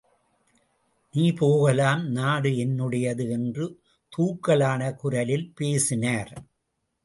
நீ 1.13 1.25
போகலாம்!... 1.33 2.01
நாடு 2.11 2.49
என்னுடையது!... 2.65 3.29
என்று 3.29 3.67
தூக்கலான 4.13 4.91
குரலில் 4.95 5.49
பேசினார். 5.55 6.33